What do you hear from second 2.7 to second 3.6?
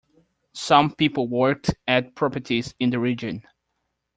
in the region.